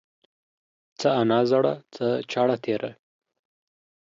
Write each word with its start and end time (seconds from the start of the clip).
څه 0.99 1.09
انا 1.21 1.39
زړه، 1.51 1.73
څه 1.95 2.07
چاړه 2.31 2.55
تيره. 2.63 2.91